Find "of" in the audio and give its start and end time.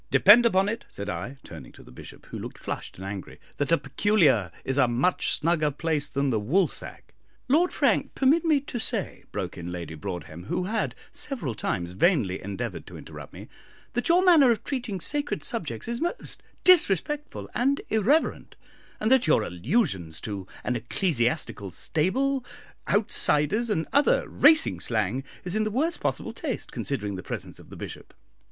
14.49-14.63, 27.59-27.69